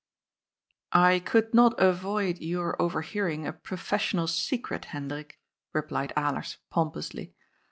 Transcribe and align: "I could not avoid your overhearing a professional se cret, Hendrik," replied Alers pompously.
"I 1.11 1.19
could 1.19 1.53
not 1.53 1.79
avoid 1.79 2.39
your 2.39 2.75
overhearing 2.81 3.45
a 3.45 3.53
professional 3.53 4.25
se 4.25 4.57
cret, 4.57 4.85
Hendrik," 4.85 5.37
replied 5.73 6.11
Alers 6.17 6.57
pompously. 6.71 7.35